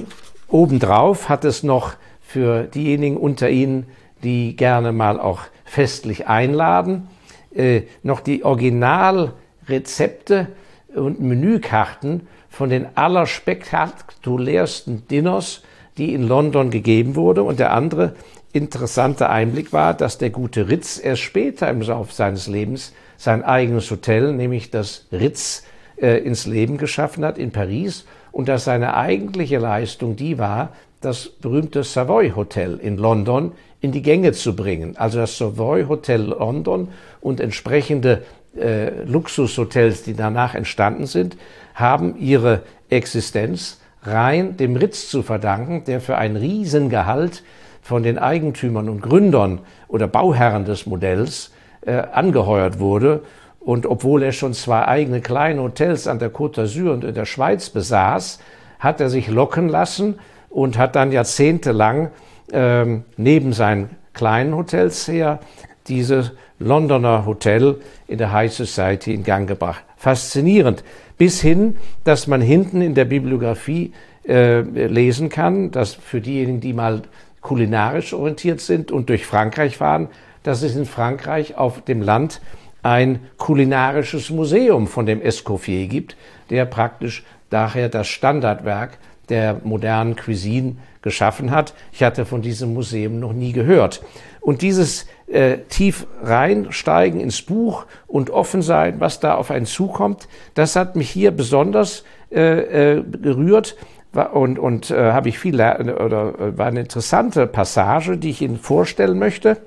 obendrauf 0.48 1.30
hat 1.30 1.46
es 1.46 1.64
noch 1.64 1.94
für 2.22 2.64
diejenigen 2.64 3.18
unter 3.18 3.50
Ihnen, 3.50 3.88
die 4.24 4.56
gerne 4.56 4.92
mal 4.92 5.20
auch 5.20 5.42
festlich 5.66 6.28
einladen, 6.28 7.08
äh, 7.54 7.84
noch 8.04 8.22
die 8.22 8.44
Originalrezepte 8.44 10.48
und 10.96 11.20
Menükarten 11.20 12.28
von 12.58 12.70
den 12.72 12.88
allerspektakulärsten 12.96 15.08
Dinners, 15.08 15.62
die 16.00 16.16
in 16.16 16.28
London 16.28 16.72
gegeben 16.72 17.16
wurde. 17.16 17.44
Und 17.44 17.60
der 17.60 17.72
andere 17.72 18.16
interessante 18.52 19.30
Einblick 19.30 19.74
war, 19.74 19.94
dass 19.94 20.18
der 20.18 20.32
gute 20.32 20.68
Ritz 20.68 21.00
erst 21.02 21.22
später 21.22 21.70
im 21.70 21.82
Laufe 21.82 22.16
seines 22.16 22.48
Lebens 22.48 22.94
sein 23.16 23.44
eigenes 23.44 23.92
Hotel, 23.92 24.34
nämlich 24.34 24.72
das 24.72 25.06
Ritz, 25.12 25.66
äh, 25.98 26.18
ins 26.18 26.48
Leben 26.48 26.80
geschaffen 26.80 27.24
hat 27.24 27.38
in 27.38 27.52
Paris 27.52 28.08
und 28.32 28.50
dass 28.50 28.64
seine 28.64 28.96
eigentliche 28.96 29.60
Leistung 29.60 30.16
die 30.16 30.40
war, 30.40 30.70
das 31.00 31.30
berühmte 31.30 31.84
Savoy 31.84 32.32
Hotel 32.32 32.80
in 32.82 32.98
London 32.98 33.52
in 33.82 33.92
die 33.92 34.02
Gänge 34.02 34.32
zu 34.32 34.56
bringen. 34.56 34.98
Also 34.98 35.20
das 35.20 35.38
Savoy 35.38 35.86
Hotel 35.86 36.22
London 36.22 36.88
und 37.22 37.40
entsprechende 37.40 38.24
äh, 38.58 39.04
Luxushotels, 39.04 40.02
die 40.02 40.16
danach 40.16 40.56
entstanden 40.56 41.06
sind, 41.06 41.38
haben 41.78 42.18
ihre 42.18 42.64
Existenz 42.90 43.80
rein 44.02 44.58
dem 44.58 44.76
Ritz 44.76 45.10
zu 45.10 45.22
verdanken, 45.22 45.84
der 45.86 46.02
für 46.02 46.18
ein 46.18 46.36
Riesengehalt 46.36 47.44
von 47.82 48.04
den 48.04 48.18
Eigentümern 48.18 48.90
und 48.90 49.02
Gründern 49.02 49.60
oder 49.88 50.08
Bauherren 50.08 50.66
des 50.66 50.88
Modells 50.88 51.52
äh, 51.82 51.92
angeheuert 51.94 52.80
wurde. 52.80 53.22
Und 53.60 53.86
obwohl 53.86 54.24
er 54.24 54.32
schon 54.32 54.54
zwei 54.54 54.88
eigene 54.88 55.22
kleine 55.22 55.62
Hotels 55.62 56.08
an 56.08 56.20
der 56.20 56.34
Côte 56.34 56.62
d'Azur 56.62 56.92
und 56.92 57.04
in 57.04 57.14
der 57.14 57.26
Schweiz 57.26 57.70
besaß, 57.70 58.40
hat 58.80 59.00
er 59.00 59.10
sich 59.10 59.28
locken 59.28 59.70
lassen 59.70 60.20
und 60.50 60.78
hat 60.78 60.96
dann 60.96 61.12
jahrzehntelang 61.12 62.12
ähm, 62.52 63.04
neben 63.18 63.54
seinen 63.54 63.90
kleinen 64.14 64.56
Hotels 64.56 65.08
her 65.08 65.40
dieses 65.88 66.32
Londoner 66.60 67.26
Hotel 67.26 67.76
in 68.08 68.18
der 68.18 68.32
High 68.32 68.52
Society 68.52 69.14
in 69.14 69.24
Gang 69.24 69.48
gebracht. 69.48 69.84
Faszinierend. 69.98 70.84
Bis 71.18 71.42
hin, 71.42 71.75
dass 72.04 72.27
man 72.27 72.42
hinten 72.42 72.82
in 72.82 72.94
der 72.94 73.06
Bibliografie 73.06 73.94
äh, 74.27 74.62
lesen 74.62 75.30
kann, 75.30 75.72
dass 75.72 75.94
für 75.96 76.22
diejenigen, 76.22 76.62
die 76.62 76.74
mal 76.74 77.01
kulinarisch 77.42 78.13
orientiert 78.13 78.62
sind 78.62 78.92
und 78.92 79.10
durch 79.10 79.25
Frankreich 79.25 79.77
fahren, 79.77 80.10
dass 80.44 80.63
es 80.63 80.75
in 80.75 80.86
Frankreich 80.86 81.58
auf 81.58 81.82
dem 81.84 82.01
Land 82.01 82.42
ein 82.84 83.20
kulinarisches 83.38 84.30
Museum 84.30 84.88
von 84.88 85.06
dem 85.06 85.22
Escoffier 85.22 85.88
gibt, 85.88 86.16
der 86.50 86.66
praktisch 86.66 87.24
daher 87.50 87.89
das 87.89 88.08
Standardwerk 88.08 88.98
der 89.30 89.60
modernen 89.63 90.16
Cuisine 90.16 90.75
geschaffen 91.01 91.51
hat. 91.51 91.74
Ich 91.92 92.04
hatte 92.04 92.25
von 92.25 92.42
diesem 92.42 92.74
Museum 92.74 93.20
noch 93.20 93.34
nie 93.34 93.51
gehört. 93.51 94.01
Und 94.48 94.62
dieses 94.62 95.08
äh, 95.27 95.58
tief 95.68 96.08
reinsteigen 96.24 97.20
ins 97.20 97.42
Buch 97.42 97.86
und 98.08 98.30
offen 98.30 98.62
sein, 98.62 99.01
was 99.01 99.20
da 99.20 99.36
auf 99.36 99.51
einen 99.51 99.66
zukommt, 99.66 100.30
das 100.54 100.77
hat 100.77 100.96
mich 100.96 101.10
hier 101.10 101.32
besonders 101.32 102.06
äh, 102.32 102.94
äh, 102.94 103.04
gerührt 103.04 103.75
und, 104.13 104.58
und 104.58 104.89
äh, 104.89 105.12
habe 105.12 105.27
ich 105.27 105.38
viel 105.38 105.56
oder 105.56 106.39
äh, 106.39 106.58
war 106.58 106.68
eine 106.68 106.80
interessante 106.80 107.46
Passage, 107.46 108.18
die 108.18 108.30
ich 108.30 108.42
Ihnen 108.42 108.58
vorstellen 108.58 109.20
möchte. 109.20 109.58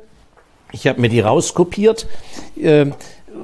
Ich 0.72 0.86
habe 0.86 0.98
mir 0.98 1.10
die 1.10 1.20
rauskopiert. 1.20 2.06
Äh, 2.56 2.86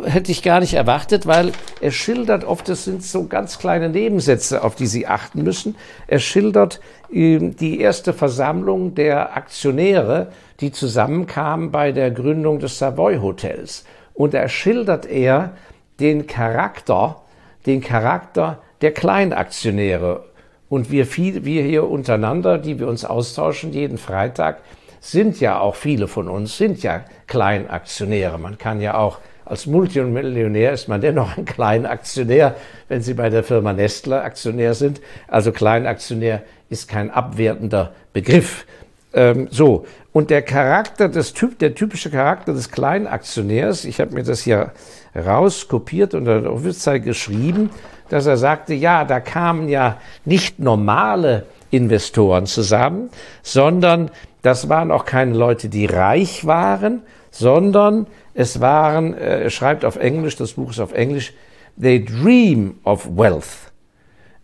hätte 0.05 0.33
ich 0.33 0.43
gar 0.43 0.61
nicht 0.61 0.75
erwartet, 0.75 1.27
weil 1.27 1.53
er 1.81 1.91
schildert 1.91 2.45
oft, 2.45 2.69
das 2.69 2.85
sind 2.85 3.03
so 3.03 3.27
ganz 3.27 3.59
kleine 3.59 3.89
Nebensätze, 3.89 4.63
auf 4.63 4.75
die 4.75 4.87
Sie 4.87 5.07
achten 5.07 5.43
müssen. 5.43 5.77
Er 6.07 6.19
schildert 6.19 6.81
äh, 7.13 7.39
die 7.39 7.81
erste 7.81 8.13
Versammlung 8.13 8.95
der 8.95 9.37
Aktionäre, 9.37 10.29
die 10.61 10.73
zusammenkamen 10.73 11.71
bei 11.71 11.93
der 11.93 12.11
Gründung 12.11 12.59
des 12.59 12.79
Savoy 12.79 13.19
Hotels. 13.19 13.85
Und 14.15 14.35
da 14.35 14.49
schildert 14.49 15.07
er 15.07 15.53
den 16.01 16.27
Charakter, 16.27 17.23
den 17.67 17.81
Charakter 17.81 18.63
der 18.81 18.93
Kleinaktionäre. 18.93 20.25
Und 20.69 20.91
wir, 20.91 21.07
viel, 21.07 21.45
wir 21.45 21.63
hier 21.63 21.89
untereinander, 21.89 22.59
die 22.59 22.79
wir 22.79 22.89
uns 22.89 23.05
austauschen 23.05 23.73
jeden 23.73 23.99
Freitag, 23.99 24.59
sind 25.01 25.41
ja 25.41 25.61
auch 25.61 25.77
viele 25.77 26.09
von 26.09 26.29
uns, 26.29 26.57
sind 26.57 26.83
ja 26.83 27.05
Kleinaktionäre. 27.27 28.39
Man 28.39 28.59
kann 28.59 28.81
ja 28.81 28.97
auch 28.97 29.19
als 29.47 29.67
Multimillionär 29.67 30.73
ist 30.73 30.89
man 30.89 31.01
dennoch 31.01 31.39
ein 31.39 31.45
Kleinaktionär, 31.45 32.57
wenn 32.89 33.01
Sie 33.01 33.15
bei 33.15 33.31
der 33.31 33.45
Firma 33.45 33.73
Nestle 33.73 34.21
Aktionär 34.21 34.75
sind. 34.75 35.01
Also 35.29 35.53
Kleinaktionär 35.53 36.43
ist 36.69 36.89
kein 36.89 37.13
abwertender 37.13 37.93
Begriff. 38.13 38.67
Ähm, 39.15 39.47
so. 39.53 39.87
Und 40.13 40.31
der 40.31 40.43
Charakter 40.43 41.09
des 41.09 41.33
Typ, 41.33 41.61
der 41.61 41.77
typische 41.77 42.11
Charakter 42.11 42.55
des 42.55 42.73
Kleinaktionärs, 42.73 43.85
ich 43.85 44.01
habe 44.01 44.15
mir 44.15 44.25
das 44.25 44.41
hier 44.41 44.73
rauskopiert 45.15 46.15
und 46.15 46.27
an 46.29 46.43
der 46.43 46.53
Office 46.53 46.85
geschrieben, 47.05 47.71
dass 48.09 48.27
er 48.27 48.39
sagte, 48.39 48.75
ja, 48.75 49.05
da 49.05 49.21
kamen 49.21 49.69
ja 49.69 49.99
nicht 50.25 50.59
normale 50.59 51.47
Investoren 51.71 52.47
zusammen, 52.47 53.11
sondern 53.43 54.11
das 54.43 54.69
waren 54.69 54.91
auch 54.91 55.05
keine 55.05 55.35
Leute, 55.35 55.69
die 55.69 55.87
reich 55.87 56.47
waren, 56.47 57.03
sondern 57.31 58.09
es 58.37 58.61
waren, 58.61 59.15
äh, 59.15 59.45
er 59.45 59.51
schreibt 59.51 59.85
auf 59.85 59.97
Englisch, 59.97 60.37
das 60.37 60.53
Buch 60.53 60.71
ist 60.71 60.79
auf 60.79 60.93
Englisch, 60.93 61.33
they 61.81 62.05
dream 62.05 62.79
of 62.85 63.09
wealth 63.17 63.73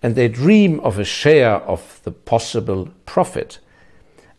and 0.01 0.17
they 0.17 0.31
dream 0.31 0.81
of 0.81 0.99
a 0.99 1.05
share 1.05 1.63
of 1.67 2.01
the 2.05 2.11
possible 2.11 2.87
profit. 3.05 3.61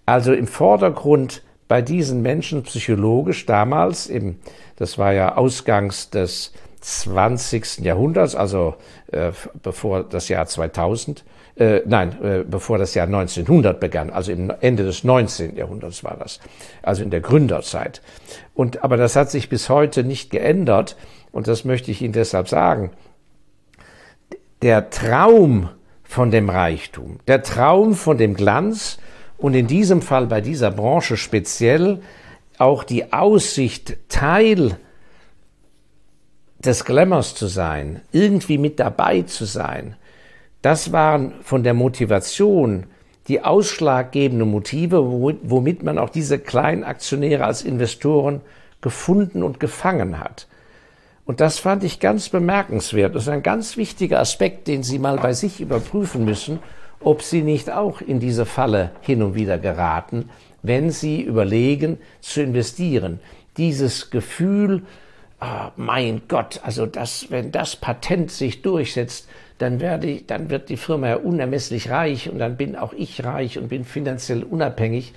Also 0.07 0.33
im 0.33 0.48
Vordergrund 0.48 1.43
bei 1.67 1.83
diesen 1.83 2.24
Menschen 2.24 2.63
psychologisch 2.63 3.45
damals, 3.45 4.07
im, 4.07 4.39
das 4.75 4.98
war 4.98 5.13
ja 5.13 5.38
ausgangs 5.38 6.10
des 6.10 6.51
20. 6.84 7.80
Jahrhunderts, 7.80 8.36
also 8.36 8.75
äh, 9.12 9.32
bevor 9.62 10.04
das 10.04 10.28
Jahr 10.28 10.46
2000, 10.46 11.24
äh, 11.56 11.82
nein, 11.86 12.22
äh, 12.22 12.44
bevor 12.44 12.78
das 12.78 12.94
Jahr 12.94 13.06
1900 13.06 13.80
begann, 13.80 14.10
also 14.10 14.34
im 14.34 14.52
Ende 14.60 14.84
des 14.84 15.06
19. 15.06 15.56
Jahrhunderts 15.56 16.04
war 16.04 16.18
das, 16.20 16.42
also 16.82 17.02
in 17.02 17.10
der 17.10 17.22
Gründerzeit. 17.22 18.02
Und, 18.54 18.84
aber 18.84 18.98
das 18.98 19.16
hat 19.16 19.32
sich 19.32 19.48
bis 19.48 19.70
heute 19.70 20.04
nicht 20.04 20.30
geändert 20.30 20.98
und 21.32 21.48
das 21.48 21.63
möchte 21.63 21.90
ich 21.90 22.02
Ihnen 22.02 22.13
deshalb 22.13 22.50
sagen. 22.50 22.92
Der 24.62 24.90
Traum 24.90 25.70
von 26.04 26.32
dem 26.32 26.50
Reichtum, 26.50 27.20
der 27.28 27.44
Traum 27.44 27.96
von 27.96 28.18
dem 28.18 28.34
Glanz 28.34 28.98
und 29.38 29.54
in 29.54 29.68
diesem 29.68 30.02
Fall 30.02 30.28
bei 30.28 30.42
dieser 30.42 30.72
Branche 30.72 31.16
speziell 31.16 32.02
auch 32.58 32.84
die 32.84 33.13
Aussicht, 33.13 33.98
Teil 34.10 34.78
des 36.65 36.86
Glamours 36.86 37.36
zu 37.36 37.48
sein, 37.48 38.01
irgendwie 38.12 38.58
mit 38.58 38.79
dabei 38.79 39.24
zu 39.24 39.46
sein, 39.46 39.96
das 40.62 40.91
waren 40.91 41.34
von 41.43 41.63
der 41.63 41.74
Motivation 41.74 42.86
die 43.27 43.41
ausschlaggebenden 43.41 44.50
Motive, 44.50 45.03
womit 45.43 45.84
man 45.84 45.98
auch 45.98 46.10
diese 46.10 46.39
kleinen 46.39 46.84
Aktionäre 46.84 47.46
als 47.46 47.62
Investoren 47.62 48.41
gefunden 48.82 49.43
und 49.43 49.60
gefangen 49.60 50.20
hat. 50.20 50.48
Und 51.25 51.39
das 51.39 51.60
fand 51.60 51.86
ich 51.86 52.01
ganz 52.01 52.29
bemerkenswert. 52.29 53.15
Das 53.15 53.24
ist 53.24 53.29
ein 53.29 53.43
ganz 53.43 53.77
wichtiger 53.77 54.20
Aspekt, 54.20 54.67
den 54.67 54.84
Sie 54.84 55.00
mal 55.00 55.17
bei 55.17 55.34
sich 55.34 55.62
überprüfen 55.62 56.25
müssen, 56.25 56.60
ob 57.00 57.22
Sie 57.22 57.41
nicht 57.43 57.72
auch 57.72 58.01
in 58.01 58.20
diese 58.20 58.46
Falle 58.46 58.91
hin 59.01 59.24
und 59.24 59.36
wieder 59.36 59.58
geraten, 59.58 60.29
wenn 60.62 60.91
Sie 60.91 61.22
überlegen 61.22 61.98
zu 62.20 62.41
investieren. 62.41 63.20
Dieses 63.55 64.10
Gefühl, 64.10 64.84
oh 65.43 65.71
mein 65.75 66.21
Gott, 66.27 66.62
also 66.63 66.85
das, 66.85 67.27
wenn 67.29 67.51
das 67.51 67.75
Patent 67.75 68.31
sich 68.31 68.62
durchsetzt, 68.62 69.27
dann 69.57 69.79
werde 69.79 70.07
ich, 70.07 70.25
dann 70.25 70.50
wird 70.50 70.69
die 70.69 70.77
Firma 70.77 71.09
ja 71.09 71.15
unermesslich 71.17 71.89
reich 71.89 72.29
und 72.29 72.39
dann 72.39 72.57
bin 72.57 72.75
auch 72.75 72.93
ich 72.93 73.23
reich 73.23 73.57
und 73.57 73.67
bin 73.67 73.83
finanziell 73.83 74.43
unabhängig. 74.43 75.13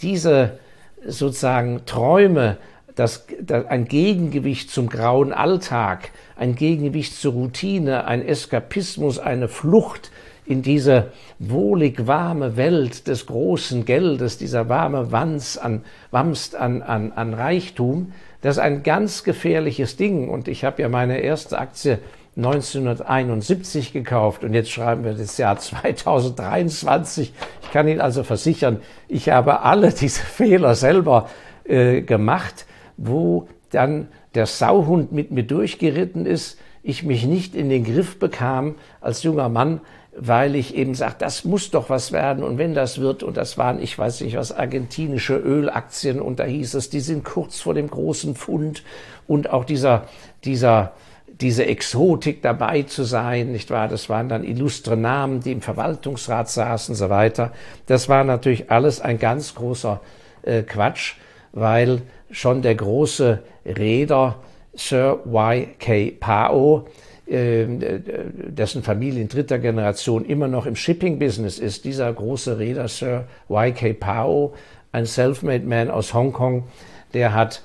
Diese 0.00 0.58
sozusagen 1.06 1.84
Träume, 1.86 2.56
das, 2.94 3.26
das, 3.40 3.66
ein 3.66 3.86
Gegengewicht 3.86 4.70
zum 4.70 4.88
grauen 4.88 5.32
Alltag, 5.32 6.10
ein 6.36 6.54
Gegengewicht 6.54 7.14
zur 7.14 7.34
Routine, 7.34 8.06
ein 8.06 8.26
Eskapismus, 8.26 9.18
eine 9.18 9.48
Flucht 9.48 10.10
in 10.46 10.62
diese 10.62 11.12
wohlig 11.38 12.06
warme 12.06 12.56
Welt 12.56 13.08
des 13.08 13.26
großen 13.26 13.84
Geldes, 13.84 14.38
dieser 14.38 14.68
warme 14.68 15.12
Wanz 15.12 15.56
an, 15.56 15.84
Wamst 16.10 16.54
an, 16.54 16.82
an, 16.82 17.12
an 17.12 17.34
Reichtum, 17.34 18.12
das 18.46 18.58
ist 18.58 18.62
ein 18.62 18.84
ganz 18.84 19.24
gefährliches 19.24 19.96
Ding. 19.96 20.28
Und 20.28 20.46
ich 20.46 20.64
habe 20.64 20.80
ja 20.80 20.88
meine 20.88 21.18
erste 21.18 21.58
Aktie 21.58 21.98
1971 22.36 23.92
gekauft 23.92 24.44
und 24.44 24.54
jetzt 24.54 24.70
schreiben 24.70 25.02
wir 25.02 25.14
das 25.14 25.36
Jahr 25.36 25.58
2023. 25.58 27.32
Ich 27.62 27.70
kann 27.72 27.88
Ihnen 27.88 28.00
also 28.00 28.22
versichern, 28.22 28.78
ich 29.08 29.30
habe 29.30 29.62
alle 29.62 29.90
diese 29.90 30.20
Fehler 30.24 30.76
selber 30.76 31.28
äh, 31.64 32.02
gemacht, 32.02 32.66
wo 32.96 33.48
dann 33.70 34.06
der 34.36 34.46
Sauhund 34.46 35.10
mit 35.10 35.32
mir 35.32 35.42
durchgeritten 35.42 36.24
ist, 36.24 36.60
ich 36.84 37.02
mich 37.02 37.26
nicht 37.26 37.56
in 37.56 37.68
den 37.68 37.82
Griff 37.82 38.20
bekam 38.20 38.76
als 39.00 39.24
junger 39.24 39.48
Mann, 39.48 39.80
weil 40.18 40.56
ich 40.56 40.74
eben 40.74 40.94
sage, 40.94 41.16
das 41.18 41.44
muss 41.44 41.70
doch 41.70 41.90
was 41.90 42.12
werden 42.12 42.42
und 42.42 42.58
wenn 42.58 42.74
das 42.74 43.00
wird, 43.00 43.22
und 43.22 43.36
das 43.36 43.58
waren, 43.58 43.82
ich 43.82 43.98
weiß 43.98 44.22
nicht 44.22 44.36
was, 44.36 44.52
argentinische 44.52 45.36
Ölaktien 45.36 46.20
und 46.20 46.40
da 46.40 46.44
hieß 46.44 46.74
es, 46.74 46.90
die 46.90 47.00
sind 47.00 47.24
kurz 47.24 47.60
vor 47.60 47.74
dem 47.74 47.88
großen 47.88 48.34
Fund 48.34 48.82
und 49.26 49.50
auch 49.50 49.64
dieser, 49.64 50.06
dieser 50.44 50.92
diese 51.40 51.66
Exotik 51.66 52.40
dabei 52.40 52.82
zu 52.82 53.04
sein, 53.04 53.52
nicht 53.52 53.70
wahr? 53.70 53.88
Das 53.88 54.08
waren 54.08 54.28
dann 54.28 54.42
illustre 54.42 54.96
Namen, 54.96 55.40
die 55.40 55.52
im 55.52 55.60
Verwaltungsrat 55.60 56.48
saßen 56.48 56.92
und 56.94 56.96
so 56.96 57.10
weiter. 57.10 57.52
Das 57.86 58.08
war 58.08 58.24
natürlich 58.24 58.70
alles 58.70 59.00
ein 59.00 59.18
ganz 59.18 59.54
großer 59.54 60.00
äh, 60.42 60.62
Quatsch, 60.62 61.14
weil 61.52 62.02
schon 62.30 62.62
der 62.62 62.74
große 62.74 63.42
Reeder 63.66 64.36
Sir 64.74 65.20
Y.K. 65.26 66.12
Pao, 66.12 66.86
dessen 67.28 68.82
Familie 68.84 69.20
in 69.20 69.28
dritter 69.28 69.58
Generation 69.58 70.24
immer 70.24 70.46
noch 70.46 70.64
im 70.64 70.76
Shipping-Business 70.76 71.58
ist, 71.58 71.84
dieser 71.84 72.12
große 72.12 72.58
Reeder 72.58 72.86
Sir 72.86 73.24
Y.K. 73.50 73.94
Pao, 73.94 74.54
ein 74.92 75.06
Self-Made 75.06 75.66
Man 75.66 75.90
aus 75.90 76.14
Hongkong, 76.14 76.68
der 77.14 77.34
hat 77.34 77.62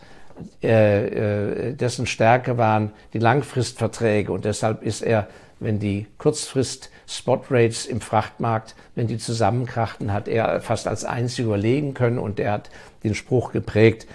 äh, 0.63 1.69
äh, 1.69 1.73
dessen 1.73 2.07
Stärke 2.07 2.57
waren 2.57 2.91
die 3.13 3.19
Langfristverträge 3.19 4.31
und 4.31 4.45
deshalb 4.45 4.81
ist 4.83 5.01
er, 5.01 5.27
wenn 5.59 5.79
die 5.79 6.07
Kurzfrist-Spot-Rates 6.17 7.85
im 7.85 8.01
Frachtmarkt, 8.01 8.75
wenn 8.95 9.07
die 9.07 9.17
zusammenkrachten, 9.17 10.11
hat 10.11 10.27
er 10.27 10.61
fast 10.61 10.87
als 10.87 11.05
einziger 11.05 11.49
überlegen 11.49 11.93
können 11.93 12.17
und 12.17 12.39
er 12.39 12.53
hat 12.53 12.69
den 13.03 13.13
Spruch 13.13 13.51
geprägt, 13.51 14.07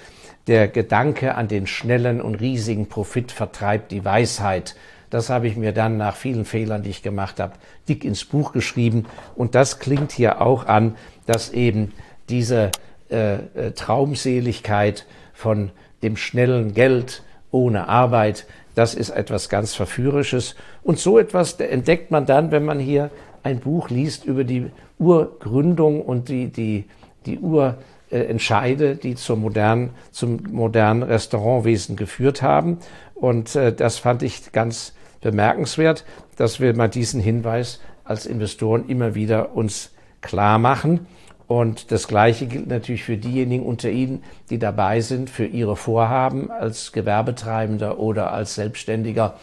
der 0.49 0.69
Gedanke 0.69 1.35
an 1.35 1.49
den 1.49 1.67
schnellen 1.67 2.21
und 2.21 2.37
riesigen 2.37 2.89
Profit 2.89 3.33
vertreibt 3.33 3.93
die 3.93 4.05
Weisheit. 4.05 4.77
Das 5.17 5.31
habe 5.31 5.49
ich 5.49 5.57
mir 5.57 5.73
dann 5.73 5.97
nach 5.97 6.15
vielen 6.15 6.45
Fehlern, 6.45 6.83
die 6.83 6.91
ich 6.91 7.03
gemacht 7.03 7.41
habe, 7.41 7.55
dick 7.89 8.05
ins 8.05 8.27
Buch 8.27 8.53
geschrieben. 8.53 9.07
Und 9.35 9.55
das 9.55 9.79
klingt 9.79 10.13
hier 10.13 10.43
auch 10.43 10.67
an, 10.67 10.95
dass 11.25 11.55
eben 11.55 11.95
diese 12.29 12.71
äh, 13.11 13.37
äh 13.37 13.71
Traumseligkeit 13.75 15.07
von 15.33 15.71
dem 16.03 16.19
schnellen 16.19 16.75
Geld 16.75 17.23
ohne 17.51 17.89
Arbeit, 17.89 18.45
das 18.75 18.95
ist 18.95 19.09
etwas 19.09 19.49
ganz 19.49 19.75
Verführerisches. 19.75 20.55
Und 20.83 20.99
so 20.99 21.19
etwas 21.19 21.55
entdeckt 21.61 22.11
man 22.11 22.27
dann, 22.27 22.51
wenn 22.51 22.67
man 22.67 22.79
hier 22.79 23.11
ein 23.43 23.61
Buch 23.61 23.89
liest 23.89 24.27
über 24.27 24.45
die 24.45 24.67
Urgründung 24.99 26.03
und 26.03 26.29
die, 26.29 26.49
die, 26.49 26.85
die 27.25 27.39
Urentscheide, 27.39 28.97
die 28.97 29.15
zum 29.15 29.41
modernen, 29.41 29.95
zum 30.11 30.43
modernen 30.53 31.03
Restaurantwesen 31.03 31.97
geführt 31.97 32.43
haben. 32.43 32.81
Und 33.15 33.57
äh, 33.57 33.73
das 33.73 33.97
fand 33.97 34.23
ich 34.23 34.53
ganz 34.53 34.93
bemerkenswert, 35.31 36.05
dass 36.37 36.61
wir 36.61 36.75
mal 36.77 36.89
diesen 36.89 37.21
Hinweis 37.21 37.81
als 38.05 38.27
Investoren 38.27 38.89
immer 38.89 39.17
wieder 39.17 39.57
uns 39.57 39.91
klar 40.21 40.59
machen. 40.59 41.07
Und 41.49 41.91
das 41.91 42.07
Gleiche 42.07 42.47
gilt 42.47 42.69
natürlich 42.69 43.03
für 43.05 43.17
diejenigen 43.17 43.65
unter 43.65 43.91
Ihnen, 43.91 44.23
die 44.51 44.59
dabei 44.59 45.01
sind, 45.01 45.31
für 45.31 45.45
ihre 45.45 45.77
Vorhaben 45.77 46.51
als 46.51 46.93
Gewerbetreibender 46.93 47.99
oder 47.99 48.33
als 48.33 48.55
Selbstständiger 48.55 49.35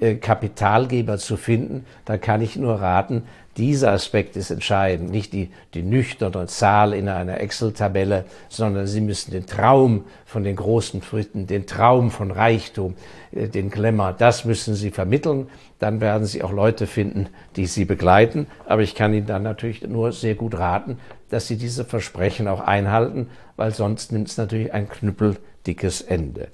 äh, 0.00 0.16
Kapitalgeber 0.16 1.18
zu 1.18 1.36
finden. 1.36 1.84
Da 2.04 2.16
kann 2.16 2.42
ich 2.42 2.56
nur 2.56 2.80
raten, 2.80 3.24
dieser 3.58 3.92
Aspekt 3.92 4.36
ist 4.36 4.50
entscheidend, 4.50 5.10
nicht 5.10 5.32
die, 5.32 5.50
die 5.74 5.82
nüchterne 5.82 6.46
Zahl 6.46 6.94
in 6.94 7.08
einer 7.08 7.40
Excel-Tabelle, 7.40 8.24
sondern 8.48 8.86
Sie 8.86 9.00
müssen 9.00 9.32
den 9.32 9.46
Traum 9.46 10.04
von 10.24 10.44
den 10.44 10.56
großen 10.56 11.02
Fritten, 11.02 11.46
den 11.46 11.66
Traum 11.66 12.10
von 12.10 12.30
Reichtum, 12.30 12.94
äh, 13.32 13.48
den 13.48 13.70
Glamour, 13.70 14.14
das 14.16 14.44
müssen 14.44 14.74
Sie 14.74 14.90
vermitteln. 14.90 15.48
Dann 15.80 16.00
werden 16.00 16.24
Sie 16.24 16.42
auch 16.42 16.52
Leute 16.52 16.86
finden, 16.86 17.26
die 17.56 17.66
Sie 17.66 17.84
begleiten. 17.84 18.46
Aber 18.66 18.82
ich 18.82 18.94
kann 18.94 19.12
Ihnen 19.12 19.26
dann 19.26 19.42
natürlich 19.42 19.82
nur 19.82 20.12
sehr 20.12 20.36
gut 20.36 20.56
raten, 20.56 20.98
dass 21.28 21.48
Sie 21.48 21.56
diese 21.56 21.84
Versprechen 21.84 22.48
auch 22.48 22.60
einhalten, 22.60 23.28
weil 23.56 23.74
sonst 23.74 24.12
nimmt 24.12 24.28
es 24.28 24.36
natürlich 24.36 24.72
ein 24.72 24.88
knüppeldickes 24.88 26.00
Ende. 26.00 26.48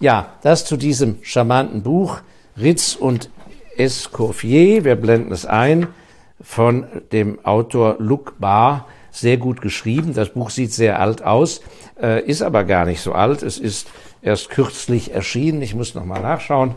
Ja, 0.00 0.34
das 0.42 0.64
zu 0.64 0.76
diesem 0.76 1.18
charmanten 1.22 1.82
Buch 1.82 2.20
Ritz 2.56 2.94
und 2.94 3.28
Escoffier. 3.76 4.84
Wir 4.84 4.96
blenden 4.96 5.32
es 5.32 5.46
ein 5.46 5.88
von 6.44 6.86
dem 7.10 7.44
Autor 7.44 7.96
Luc 7.98 8.34
Barr 8.38 8.86
sehr 9.10 9.38
gut 9.38 9.60
geschrieben. 9.62 10.12
Das 10.14 10.28
Buch 10.30 10.50
sieht 10.50 10.72
sehr 10.72 11.00
alt 11.00 11.24
aus, 11.24 11.62
äh, 12.00 12.22
ist 12.22 12.42
aber 12.42 12.64
gar 12.64 12.84
nicht 12.84 13.00
so 13.00 13.12
alt. 13.12 13.42
Es 13.42 13.58
ist 13.58 13.88
erst 14.22 14.50
kürzlich 14.50 15.12
erschienen. 15.12 15.62
Ich 15.62 15.74
muss 15.74 15.94
noch 15.94 16.04
mal 16.04 16.20
nachschauen. 16.20 16.74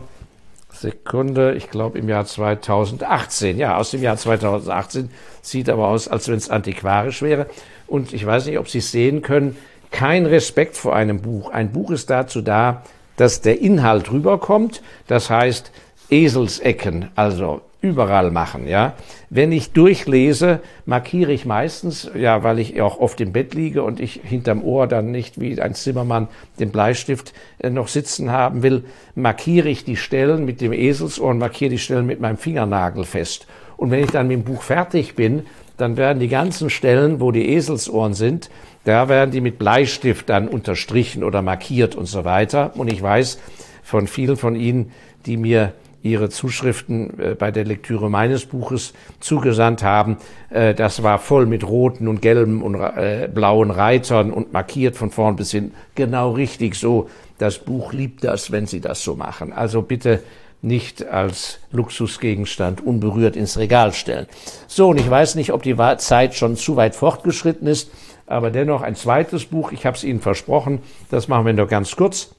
Sekunde, 0.72 1.54
ich 1.54 1.70
glaube 1.70 1.98
im 1.98 2.08
Jahr 2.08 2.24
2018. 2.24 3.58
Ja, 3.58 3.76
aus 3.76 3.90
dem 3.90 4.02
Jahr 4.02 4.16
2018 4.16 5.10
sieht 5.42 5.68
aber 5.68 5.88
aus, 5.88 6.08
als 6.08 6.28
wenn 6.28 6.36
es 6.36 6.50
antiquarisch 6.50 7.22
wäre. 7.22 7.46
Und 7.86 8.12
ich 8.12 8.24
weiß 8.24 8.46
nicht, 8.46 8.58
ob 8.58 8.68
Sie 8.68 8.78
es 8.78 8.90
sehen 8.90 9.22
können. 9.22 9.56
Kein 9.90 10.26
Respekt 10.26 10.76
vor 10.76 10.94
einem 10.94 11.20
Buch. 11.20 11.50
Ein 11.50 11.72
Buch 11.72 11.90
ist 11.90 12.10
dazu 12.10 12.42
da, 12.42 12.84
dass 13.16 13.40
der 13.40 13.60
Inhalt 13.60 14.12
rüberkommt. 14.12 14.82
Das 15.08 15.30
heißt, 15.30 15.72
Eselsecken, 16.10 17.10
also 17.16 17.62
überall 17.80 18.30
machen, 18.30 18.66
ja. 18.66 18.94
Wenn 19.30 19.52
ich 19.52 19.72
durchlese, 19.72 20.60
markiere 20.84 21.32
ich 21.32 21.44
meistens, 21.44 22.10
ja, 22.14 22.42
weil 22.42 22.58
ich 22.58 22.80
auch 22.80 22.98
oft 22.98 23.20
im 23.20 23.32
Bett 23.32 23.54
liege 23.54 23.82
und 23.84 24.00
ich 24.00 24.20
hinterm 24.24 24.64
Ohr 24.64 24.88
dann 24.88 25.10
nicht 25.12 25.40
wie 25.40 25.60
ein 25.60 25.74
Zimmermann 25.74 26.28
den 26.58 26.70
Bleistift 26.70 27.32
äh, 27.58 27.70
noch 27.70 27.88
sitzen 27.88 28.32
haben 28.32 28.62
will, 28.62 28.84
markiere 29.14 29.68
ich 29.68 29.84
die 29.84 29.96
Stellen 29.96 30.44
mit 30.44 30.60
dem 30.60 30.72
Eselsohr 30.72 31.30
und 31.30 31.38
markiere 31.38 31.70
die 31.70 31.78
Stellen 31.78 32.06
mit 32.06 32.20
meinem 32.20 32.36
Fingernagel 32.36 33.04
fest. 33.04 33.46
Und 33.76 33.92
wenn 33.92 34.02
ich 34.02 34.10
dann 34.10 34.26
mit 34.26 34.38
dem 34.38 34.44
Buch 34.44 34.62
fertig 34.62 35.14
bin, 35.14 35.46
dann 35.76 35.96
werden 35.96 36.18
die 36.18 36.28
ganzen 36.28 36.70
Stellen, 36.70 37.20
wo 37.20 37.30
die 37.30 37.48
Eselsohren 37.54 38.14
sind, 38.14 38.50
da 38.84 39.08
werden 39.08 39.30
die 39.30 39.40
mit 39.40 39.58
Bleistift 39.58 40.28
dann 40.28 40.48
unterstrichen 40.48 41.22
oder 41.22 41.42
markiert 41.42 41.94
und 41.94 42.06
so 42.06 42.24
weiter. 42.24 42.72
Und 42.74 42.92
ich 42.92 43.00
weiß 43.00 43.38
von 43.82 44.06
vielen 44.06 44.36
von 44.36 44.56
Ihnen, 44.56 44.92
die 45.26 45.36
mir 45.36 45.74
ihre 46.02 46.28
Zuschriften 46.28 47.18
äh, 47.18 47.34
bei 47.34 47.50
der 47.50 47.64
Lektüre 47.64 48.10
meines 48.10 48.46
Buches 48.46 48.92
zugesandt 49.20 49.82
haben. 49.82 50.18
Äh, 50.50 50.74
das 50.74 51.02
war 51.02 51.18
voll 51.18 51.46
mit 51.46 51.66
roten 51.66 52.08
und 52.08 52.22
gelben 52.22 52.62
und 52.62 52.76
äh, 52.76 53.28
blauen 53.32 53.70
Reitern 53.70 54.32
und 54.32 54.52
markiert 54.52 54.96
von 54.96 55.10
vorn 55.10 55.36
bis 55.36 55.50
hin. 55.50 55.72
Genau 55.94 56.32
richtig 56.32 56.76
so. 56.76 57.08
Das 57.38 57.58
Buch 57.58 57.92
liebt 57.92 58.24
das, 58.24 58.50
wenn 58.50 58.66
Sie 58.66 58.80
das 58.80 59.02
so 59.02 59.14
machen. 59.14 59.52
Also 59.52 59.82
bitte 59.82 60.22
nicht 60.60 61.06
als 61.06 61.60
Luxusgegenstand 61.70 62.84
unberührt 62.84 63.36
ins 63.36 63.58
Regal 63.58 63.92
stellen. 63.92 64.26
So, 64.66 64.88
und 64.88 64.98
ich 64.98 65.08
weiß 65.08 65.36
nicht, 65.36 65.52
ob 65.52 65.62
die 65.62 65.76
Zeit 65.98 66.34
schon 66.34 66.56
zu 66.56 66.74
weit 66.74 66.96
fortgeschritten 66.96 67.68
ist, 67.68 67.92
aber 68.26 68.50
dennoch 68.50 68.82
ein 68.82 68.96
zweites 68.96 69.44
Buch. 69.44 69.70
Ich 69.70 69.86
habe 69.86 69.96
es 69.96 70.02
Ihnen 70.02 70.20
versprochen. 70.20 70.80
Das 71.10 71.28
machen 71.28 71.46
wir 71.46 71.52
nur 71.52 71.68
ganz 71.68 71.94
kurz. 71.94 72.34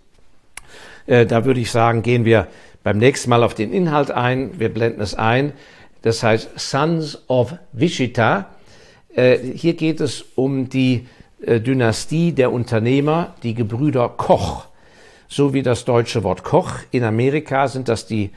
Da 1.08 1.46
würde 1.46 1.62
ich 1.62 1.72
sagen, 1.72 2.04
gehen 2.04 2.26
wir 2.26 2.48
beim 2.90 2.98
nächsten 2.98 3.30
Mal 3.30 3.44
auf 3.44 3.54
den 3.54 3.72
Inhalt 3.72 4.10
ein. 4.10 4.60
Wir 4.60 4.70
blenden 4.70 5.00
es 5.00 5.14
ein. 5.14 5.54
Das 6.02 6.24
heißt 6.24 6.60
Sons 6.60 7.22
of 7.28 7.54
Wichita. 7.72 8.48
Äh, 9.14 9.38
hier 9.38 9.76
geht 9.76 10.02
es 10.02 10.26
um 10.34 10.70
die 10.70 11.06
äh, 11.40 11.60
Dynastie 11.60 12.32
der 12.32 12.52
Unternehmer, 12.52 13.36
die 13.44 13.54
Gebrüder 13.54 14.10
Koch. 14.10 14.66
So 15.28 15.54
wie 15.54 15.62
das 15.62 15.86
deutsche 15.86 16.24
Wort 16.24 16.44
Koch. 16.44 16.80
In 16.90 17.04
Amerika 17.04 17.68
sind 17.68 17.90
das 17.90 18.08
die, 18.08 18.32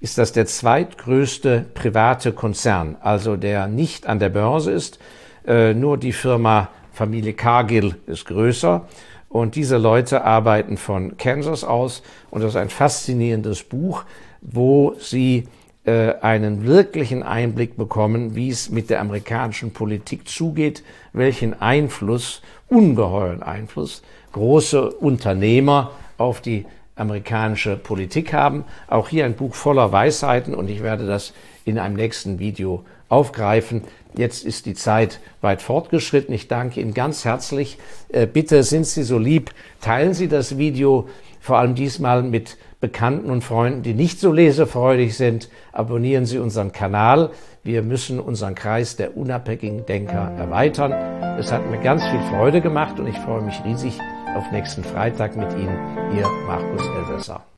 ist 0.00 0.16
das 0.16 0.32
der 0.32 0.46
zweitgrößte 0.46 1.66
private 1.74 2.32
Konzern, 2.32 2.96
also 3.02 3.36
der 3.36 3.66
nicht 3.66 4.06
an 4.06 4.20
der 4.20 4.30
Börse 4.30 4.72
ist. 4.72 4.98
Äh, 5.46 5.74
nur 5.74 5.98
die 5.98 6.12
Firma 6.12 6.70
Familie 6.94 7.34
Cargill 7.34 7.96
ist 8.06 8.24
größer. 8.24 8.88
Und 9.28 9.56
diese 9.56 9.76
Leute 9.76 10.24
arbeiten 10.24 10.76
von 10.76 11.16
Kansas 11.16 11.64
aus 11.64 12.02
und 12.30 12.42
das 12.42 12.50
ist 12.50 12.56
ein 12.56 12.70
faszinierendes 12.70 13.62
Buch, 13.62 14.04
wo 14.40 14.94
sie 14.98 15.48
äh, 15.84 16.14
einen 16.20 16.66
wirklichen 16.66 17.22
Einblick 17.22 17.76
bekommen, 17.76 18.34
wie 18.34 18.48
es 18.48 18.70
mit 18.70 18.90
der 18.90 19.00
amerikanischen 19.00 19.72
Politik 19.72 20.28
zugeht, 20.28 20.82
welchen 21.12 21.60
Einfluss, 21.60 22.42
ungeheuren 22.68 23.42
Einfluss, 23.42 24.02
große 24.32 24.90
Unternehmer 24.90 25.92
auf 26.16 26.40
die 26.40 26.66
amerikanische 26.96 27.76
Politik 27.76 28.32
haben. 28.32 28.64
Auch 28.88 29.08
hier 29.08 29.24
ein 29.24 29.34
Buch 29.34 29.54
voller 29.54 29.92
Weisheiten 29.92 30.54
und 30.54 30.68
ich 30.68 30.82
werde 30.82 31.06
das 31.06 31.32
in 31.64 31.78
einem 31.78 31.96
nächsten 31.96 32.38
Video 32.38 32.84
aufgreifen. 33.08 33.82
Jetzt 34.16 34.44
ist 34.44 34.66
die 34.66 34.74
Zeit 34.74 35.20
weit 35.40 35.62
fortgeschritten. 35.62 36.34
Ich 36.34 36.48
danke 36.48 36.80
Ihnen 36.80 36.94
ganz 36.94 37.24
herzlich. 37.24 37.78
Äh, 38.08 38.26
bitte 38.26 38.62
sind 38.62 38.86
Sie 38.86 39.02
so 39.02 39.18
lieb, 39.18 39.52
teilen 39.80 40.14
Sie 40.14 40.28
das 40.28 40.58
Video 40.58 41.08
vor 41.40 41.58
allem 41.58 41.74
diesmal 41.74 42.22
mit 42.22 42.58
Bekannten 42.80 43.30
und 43.30 43.42
Freunden, 43.42 43.82
die 43.82 43.94
nicht 43.94 44.20
so 44.20 44.32
lesefreudig 44.32 45.16
sind. 45.16 45.48
Abonnieren 45.72 46.26
Sie 46.26 46.38
unseren 46.38 46.72
Kanal. 46.72 47.30
Wir 47.64 47.82
müssen 47.82 48.20
unseren 48.20 48.54
Kreis 48.54 48.96
der 48.96 49.16
unabhängigen 49.16 49.84
Denker 49.86 50.32
erweitern. 50.36 50.92
Es 51.38 51.50
hat 51.50 51.68
mir 51.70 51.78
ganz 51.78 52.04
viel 52.04 52.20
Freude 52.30 52.60
gemacht 52.60 53.00
und 53.00 53.06
ich 53.06 53.16
freue 53.18 53.42
mich 53.42 53.62
riesig 53.64 53.98
auf 54.36 54.50
nächsten 54.52 54.84
Freitag 54.84 55.36
mit 55.36 55.50
Ihnen, 55.52 55.76
Ihr 56.16 56.28
Markus 56.46 56.86
Elsässer. 56.86 57.42